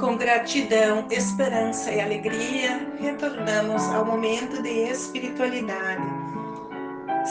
Com 0.00 0.16
gratidão, 0.16 1.04
esperança 1.10 1.92
e 1.92 2.00
alegria, 2.00 2.88
retornamos 2.98 3.82
ao 3.90 4.02
momento 4.02 4.62
de 4.62 4.70
espiritualidade. 4.90 6.02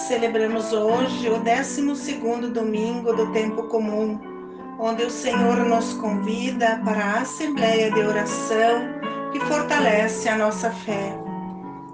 Celebramos 0.07 0.71
hoje 0.71 1.29
o 1.29 1.39
12 1.39 2.51
domingo 2.53 3.11
do 3.11 3.31
tempo 3.31 3.63
comum, 3.63 4.19
onde 4.77 5.03
o 5.03 5.09
Senhor 5.09 5.65
nos 5.65 5.93
convida 5.95 6.79
para 6.85 7.03
a 7.03 7.21
assembleia 7.21 7.89
de 7.89 8.01
oração 8.01 8.83
que 9.31 9.39
fortalece 9.39 10.29
a 10.29 10.37
nossa 10.37 10.69
fé. 10.69 11.17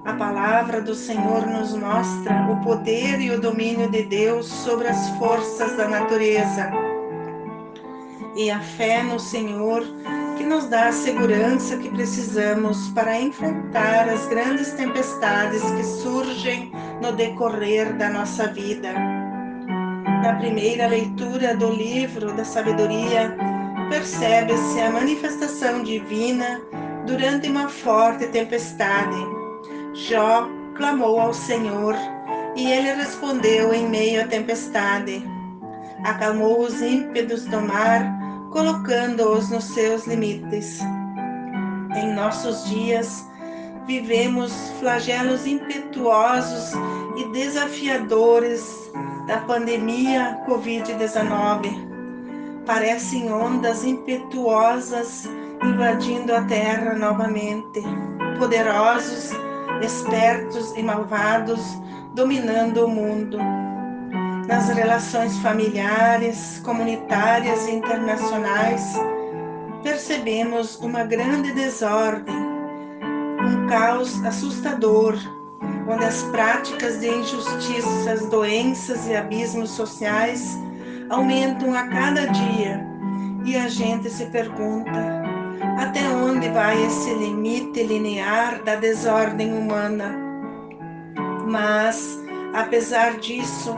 A 0.04 0.12
palavra 0.12 0.82
do 0.82 0.94
Senhor 0.94 1.48
nos 1.48 1.74
mostra 1.74 2.52
o 2.52 2.62
poder 2.66 3.22
e 3.22 3.32
o 3.32 3.40
domínio 3.40 3.90
de 3.90 4.04
Deus 4.04 4.46
sobre 4.46 4.90
as 4.90 5.10
forças 5.12 5.78
da 5.78 5.88
natureza. 5.88 6.70
E 8.36 8.52
a 8.52 8.60
fé 8.60 9.02
no 9.02 9.18
Senhor 9.18 9.82
que 10.38 10.44
nos 10.44 10.68
dá 10.68 10.90
a 10.90 10.92
segurança 10.92 11.78
que 11.78 11.90
precisamos 11.90 12.90
para 12.90 13.20
enfrentar 13.20 14.10
as 14.10 14.26
grandes 14.28 14.72
tempestades 14.74 15.62
que 15.62 15.84
surgem 15.84 16.72
no 17.02 17.12
decorrer 17.12 17.96
da 17.98 18.10
nossa 18.10 18.48
vida. 18.48 18.94
Na 20.24 20.36
primeira 20.36 20.88
leitura 20.88 21.56
do 21.56 21.72
livro 21.72 22.34
da 22.34 22.44
sabedoria, 22.44 23.36
percebe-se 23.90 24.82
a 24.82 24.92
manifestação 24.92 25.84
divina 25.84 26.62
durante 27.06 27.50
uma 27.50 27.70
forte 27.70 28.28
tempestade. 28.28 29.18
Jó 29.94 30.48
clamou 30.76 31.20
ao 31.20 31.34
Senhor 31.34 31.96
e 32.56 32.72
ele 32.72 32.94
respondeu 32.94 33.74
em 33.74 33.88
meio 33.88 34.22
à 34.22 34.28
tempestade. 34.28 35.24
Acalmou 36.04 36.62
os 36.62 36.82
ímpetos 36.82 37.46
do 37.46 37.62
mar 37.62 38.15
colocando-os 38.56 39.50
nos 39.50 39.66
seus 39.66 40.08
limites. 40.08 40.80
Em 41.94 42.14
nossos 42.14 42.64
dias, 42.70 43.28
vivemos 43.86 44.54
flagelos 44.80 45.46
impetuosos 45.46 46.72
e 47.18 47.26
desafiadores 47.34 48.90
da 49.28 49.40
pandemia 49.40 50.40
Covid-19. 50.48 51.86
Parecem 52.66 53.30
ondas 53.30 53.84
impetuosas 53.84 55.28
invadindo 55.62 56.34
a 56.34 56.42
Terra 56.46 56.94
novamente, 56.94 57.84
poderosos, 58.40 59.32
espertos 59.82 60.72
e 60.78 60.82
malvados 60.82 61.60
dominando 62.14 62.86
o 62.86 62.88
mundo 62.88 63.38
nas 64.48 64.70
relações 64.70 65.38
familiares, 65.40 66.62
comunitárias 66.64 67.68
e 67.68 67.72
internacionais, 67.72 68.94
percebemos 69.84 70.78
uma 70.80 71.04
grande 71.04 71.52
desordem, 71.54 72.36
um 72.36 73.68
caos 73.68 74.24
assustador, 74.24 75.16
onde 75.88 76.06
as 76.06 76.24
práticas 76.24 77.00
de 77.00 77.08
injustiças, 77.08 78.26
doenças 78.30 79.08
e 79.08 79.16
abismos 79.16 79.72
sociais 79.72 80.58
aumentam 81.10 81.74
a 81.74 81.88
cada 81.88 82.26
dia 82.28 82.86
e 83.46 83.56
a 83.56 83.68
gente 83.68 84.10
se 84.10 84.26
pergunta 84.28 85.24
até 85.78 86.08
onde 86.10 86.50
vai 86.50 86.84
esse 86.86 87.14
limite 87.14 87.84
linear 87.84 88.64
da 88.64 88.76
desordem 88.76 89.54
humana. 89.54 90.16
Mas, 91.48 92.20
apesar 92.54 93.18
disso, 93.18 93.76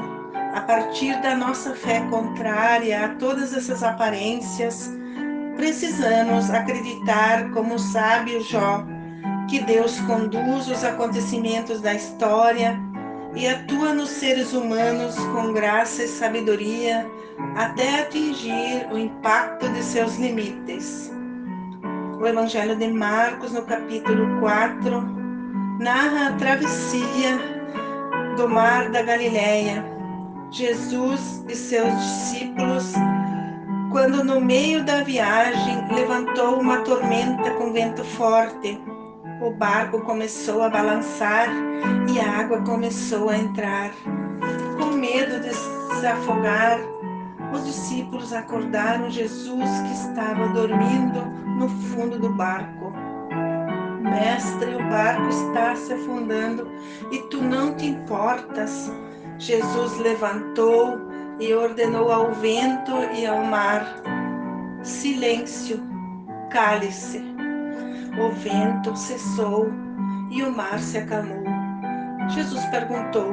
a 0.57 0.62
partir 0.62 1.22
da 1.22 1.35
nossa 1.35 1.75
fé 1.75 2.01
contrária 2.09 3.06
a 3.06 3.09
todas 3.09 3.53
essas 3.53 3.84
aparências, 3.84 4.90
precisamos 5.56 6.50
acreditar, 6.50 7.51
como 7.51 7.75
o 7.75 7.79
sábio 7.79 8.41
Jó, 8.41 8.84
que 9.47 9.59
Deus 9.59 10.00
conduz 10.01 10.67
os 10.67 10.84
acontecimentos 10.84 11.79
da 11.79 11.94
história 11.94 12.75
e 13.35 13.47
atua 13.47 13.94
nos 13.94 14.09
seres 14.09 14.51
humanos 14.51 15.16
com 15.16 15.53
graça 15.53 16.03
e 16.03 16.07
sabedoria 16.07 17.07
até 17.56 18.01
atingir 18.01 18.88
o 18.91 18.97
impacto 18.97 19.69
de 19.69 19.84
seus 19.84 20.16
limites. 20.16 21.12
O 22.19 22.25
Evangelho 22.25 22.75
de 22.75 22.88
Marcos, 22.88 23.51
no 23.51 23.62
capítulo 23.62 24.40
4, 24.40 25.01
narra 25.79 26.29
a 26.29 26.34
travessia 26.34 27.38
do 28.35 28.50
mar 28.50 28.90
da 28.90 29.03
Galileia 29.03 29.97
Jesus 30.50 31.44
e 31.47 31.56
seus 31.56 31.94
discípulos, 31.94 32.94
quando 33.91 34.24
no 34.24 34.40
meio 34.40 34.84
da 34.84 35.03
viagem 35.03 35.85
levantou 35.94 36.59
uma 36.59 36.80
tormenta 36.81 37.52
com 37.52 37.74
vento 37.74 38.03
forte. 38.03 38.80
O 39.41 39.52
barco 39.52 40.02
começou 40.02 40.63
a 40.63 40.69
balançar 40.69 41.47
e 42.09 42.19
a 42.19 42.40
água 42.40 42.62
começou 42.62 43.30
a 43.30 43.38
entrar. 43.38 43.91
Com 44.80 44.96
medo 44.96 45.41
de 45.41 45.53
se 45.53 46.08
afogar, 46.08 46.79
os 47.53 47.66
discípulos 47.66 48.31
acordaram 48.34 49.09
Jesus 49.09 49.69
que 49.81 49.94
estava 49.94 50.47
dormindo 50.50 51.19
no 51.58 51.69
fundo 51.69 52.18
do 52.18 52.29
barco. 52.29 52.94
Mestre, 54.02 54.75
o 54.75 54.90
barco 54.90 55.28
está 55.28 55.75
se 55.75 55.94
afundando 55.94 56.68
e 57.12 57.19
tu 57.29 57.41
não 57.41 57.75
te 57.75 57.85
importas. 57.85 58.91
Jesus 59.40 59.98
levantou 60.00 61.00
e 61.40 61.53
ordenou 61.53 62.12
ao 62.12 62.34
vento 62.34 62.92
e 63.14 63.25
ao 63.25 63.44
mar: 63.44 63.86
Silêncio, 64.81 65.80
cale-se. 66.50 67.24
O 68.20 68.31
vento 68.31 68.96
cessou 68.96 69.68
e 70.31 70.42
o 70.42 70.52
mar 70.52 70.80
se 70.80 70.97
acalmou. 70.97 71.44
Jesus 72.30 72.66
perguntou: 72.66 73.31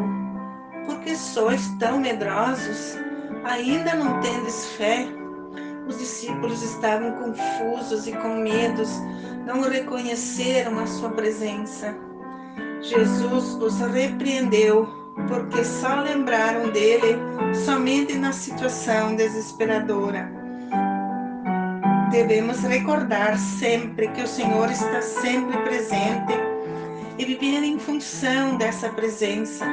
Por 0.85 1.01
que 1.01 1.17
sois 1.17 1.69
tão 1.79 2.01
medrosos? 2.01 2.99
Ainda 3.45 3.95
não 3.95 4.21
tendes 4.21 4.67
fé? 4.73 5.07
Os 5.87 5.99
discípulos 5.99 6.63
estavam 6.63 7.13
confusos 7.13 8.07
e 8.07 8.13
com 8.13 8.37
medos, 8.37 8.91
não 9.47 9.63
reconheceram 9.63 10.79
a 10.79 10.87
sua 10.87 11.11
presença. 11.11 11.95
Jesus 12.81 13.55
os 13.55 13.81
repreendeu 13.81 15.04
porque 15.29 15.65
só 15.65 16.01
lembraram 16.01 16.71
dele 16.71 17.17
somente 17.65 18.15
na 18.15 18.33
situação 18.33 19.15
desesperadora. 19.15 20.31
Devemos 22.11 22.61
recordar 22.61 23.37
sempre 23.39 24.09
que 24.09 24.23
o 24.23 24.27
Senhor 24.27 24.71
está 24.71 25.03
sempre 25.03 25.57
presente 25.63 26.35
e 27.19 27.25
viver 27.25 27.63
em 27.65 27.79
função 27.79 28.57
dessa 28.57 28.89
presença, 28.91 29.65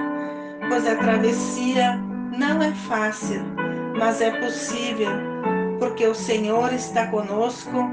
pois 0.67 0.87
a 0.87 0.95
travessia 0.95 1.97
não 2.37 2.61
é 2.61 2.71
fácil, 2.71 3.43
mas 3.97 4.21
é 4.21 4.31
possível, 4.39 5.11
porque 5.79 6.05
o 6.07 6.15
Senhor 6.15 6.73
está 6.73 7.07
conosco, 7.07 7.83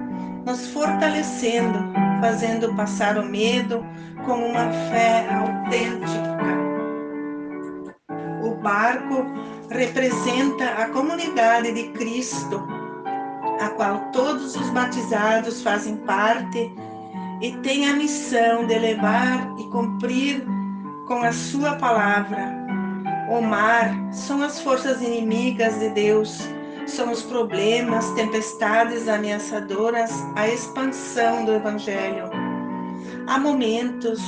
nos 0.47 0.69
fortalecendo, 0.69 1.79
fazendo 2.21 2.75
passar 2.75 3.19
o 3.19 3.25
medo 3.25 3.85
com 4.25 4.51
uma 4.51 4.71
fé 4.91 5.27
barco 8.89 9.27
representa 9.69 10.65
a 10.65 10.89
comunidade 10.89 11.73
de 11.73 11.89
Cristo, 11.91 12.67
a 13.61 13.69
qual 13.71 14.01
todos 14.13 14.57
os 14.57 14.71
batizados 14.71 15.63
fazem 15.63 15.97
parte 15.97 16.73
e 17.43 17.53
tem 17.59 17.87
a 17.87 17.95
missão 17.95 18.67
de 18.67 18.79
levar 18.79 19.55
e 19.59 19.65
cumprir 19.65 20.43
com 21.07 21.23
a 21.23 21.33
sua 21.33 21.77
palavra. 21.77 22.57
O 23.31 23.43
mar 23.43 23.95
são 24.11 24.43
as 24.43 24.59
forças 24.63 25.03
inimigas 25.03 25.79
de 25.79 25.91
Deus, 25.91 26.49
são 26.87 27.13
os 27.13 27.23
problemas, 27.23 28.11
tempestades 28.13 29.07
ameaçadoras 29.07 30.11
à 30.35 30.49
expansão 30.49 31.45
do 31.45 31.53
Evangelho. 31.53 32.31
Há 33.27 33.39
momentos 33.39 34.23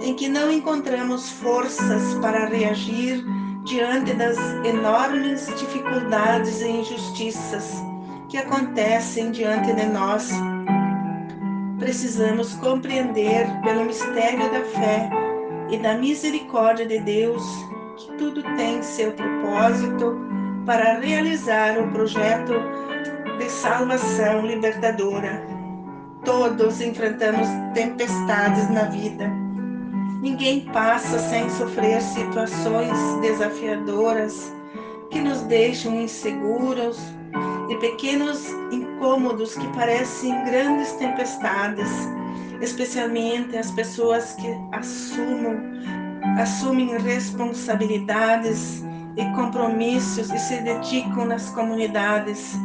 em 0.00 0.14
que 0.14 0.28
não 0.28 0.52
encontramos 0.52 1.28
forças 1.30 2.14
para 2.20 2.46
reagir 2.46 3.24
diante 3.70 4.14
das 4.14 4.36
enormes 4.64 5.46
dificuldades 5.46 6.60
e 6.60 6.68
injustiças 6.68 7.80
que 8.28 8.36
acontecem 8.36 9.30
diante 9.30 9.72
de 9.72 9.86
nós. 9.86 10.28
Precisamos 11.78 12.52
compreender 12.56 13.46
pelo 13.62 13.84
mistério 13.84 14.50
da 14.50 14.64
fé 14.64 15.08
e 15.70 15.78
da 15.78 15.94
misericórdia 15.94 16.84
de 16.84 16.98
Deus 16.98 17.44
que 17.96 18.12
tudo 18.14 18.42
tem 18.56 18.82
seu 18.82 19.12
propósito 19.12 20.18
para 20.66 20.98
realizar 20.98 21.78
o 21.78 21.92
projeto 21.92 22.54
de 23.38 23.48
salvação 23.48 24.44
libertadora. 24.44 25.46
Todos 26.24 26.80
enfrentamos 26.80 27.46
tempestades 27.72 28.68
na 28.68 28.82
vida 28.86 29.39
Ninguém 30.20 30.66
passa 30.66 31.18
sem 31.18 31.48
sofrer 31.48 32.02
situações 32.02 32.92
desafiadoras 33.22 34.52
que 35.08 35.18
nos 35.18 35.40
deixam 35.42 35.98
inseguros 35.98 36.98
e 37.70 37.76
pequenos 37.76 38.50
incômodos 38.70 39.54
que 39.54 39.66
parecem 39.68 40.44
grandes 40.44 40.92
tempestades, 40.92 41.88
especialmente 42.60 43.56
as 43.56 43.70
pessoas 43.70 44.34
que 44.34 44.48
assumam, 44.72 45.58
assumem 46.38 46.98
responsabilidades 46.98 48.84
e 49.16 49.24
compromissos 49.34 50.30
e 50.30 50.38
se 50.38 50.58
dedicam 50.58 51.24
nas 51.24 51.48
comunidades. 51.48 52.58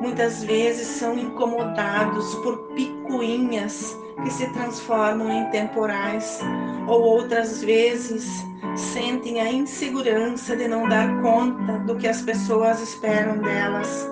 Muitas 0.00 0.42
vezes 0.42 0.86
são 0.86 1.18
incomodados 1.18 2.34
por 2.36 2.56
picuinhas 2.74 3.94
que 4.22 4.30
se 4.30 4.46
transformam 4.52 5.30
em 5.30 5.50
temporais, 5.50 6.40
ou 6.86 7.02
outras 7.02 7.62
vezes 7.62 8.44
sentem 8.76 9.40
a 9.40 9.52
insegurança 9.52 10.56
de 10.56 10.66
não 10.66 10.88
dar 10.88 11.20
conta 11.22 11.78
do 11.80 11.96
que 11.96 12.08
as 12.08 12.22
pessoas 12.22 12.80
esperam 12.80 13.38
delas. 13.38 14.08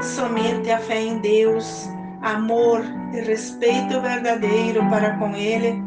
Somente 0.00 0.70
a 0.70 0.78
fé 0.78 1.00
em 1.00 1.18
Deus, 1.18 1.88
amor 2.22 2.82
e 3.12 3.20
respeito 3.20 4.00
verdadeiro 4.00 4.88
para 4.88 5.16
com 5.16 5.34
Ele 5.34 5.82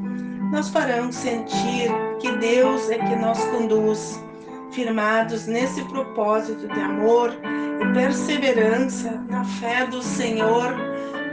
nos 0.52 0.70
farão 0.70 1.12
sentir 1.12 1.90
que 2.20 2.32
Deus 2.34 2.90
é 2.92 2.98
que 3.00 3.16
nos 3.16 3.44
conduz, 3.46 4.24
firmados 4.72 5.48
nesse 5.48 5.84
propósito 5.86 6.68
de 6.68 6.80
amor 6.80 7.34
e 7.82 7.94
perseverança 7.94 9.24
na 9.30 9.44
fé 9.44 9.88
do 9.88 10.02
Senhor, 10.02 10.76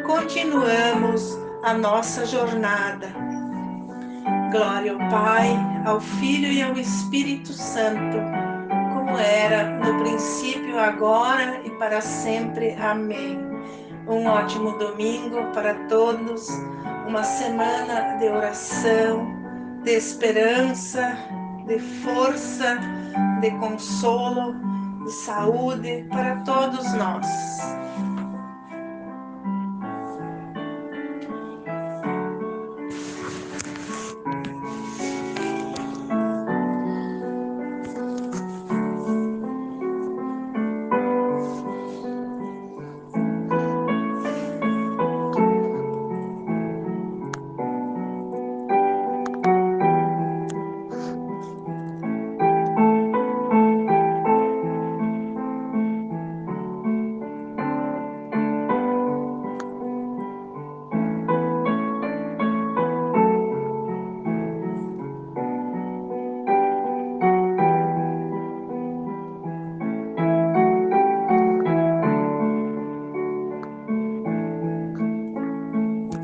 continuamos 0.06 1.38
a 1.62 1.74
nossa 1.74 2.24
jornada. 2.24 3.08
Glória 4.50 4.92
ao 4.92 4.98
Pai, 5.10 5.48
ao 5.84 6.00
Filho 6.00 6.50
e 6.50 6.62
ao 6.62 6.72
Espírito 6.76 7.52
Santo, 7.52 8.16
como 8.92 9.16
era 9.18 9.64
no 9.78 10.02
princípio, 10.02 10.78
agora 10.78 11.60
e 11.64 11.70
para 11.70 12.00
sempre. 12.00 12.74
Amém. 12.80 13.38
Um 14.08 14.26
ótimo 14.26 14.76
domingo 14.78 15.52
para 15.52 15.74
todos, 15.86 16.48
uma 17.06 17.22
semana 17.22 18.16
de 18.18 18.28
oração, 18.28 19.26
de 19.84 19.92
esperança, 19.92 21.16
de 21.66 21.78
força, 21.78 22.78
de 23.40 23.50
consolo, 23.52 24.54
de 25.04 25.12
saúde 25.12 26.06
para 26.10 26.36
todos 26.36 26.92
nós. 26.94 27.26